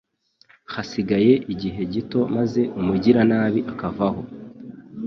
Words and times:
Hasigaye 0.73 1.33
igihe 1.53 1.81
gito 1.93 2.19
maze 2.35 2.61
umugiranabi 2.79 3.61
akavaho 3.71 4.21